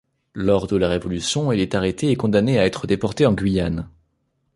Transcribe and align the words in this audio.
Lors 0.33 0.65
de 0.65 0.77
la 0.77 0.87
Révolution, 0.89 1.51
il 1.51 1.59
est 1.59 1.75
arrêté 1.75 2.09
et 2.09 2.15
condamné 2.15 2.57
à 2.57 2.65
être 2.65 2.87
déporté 2.87 3.27
en 3.27 3.33
Guyane. 3.33 3.87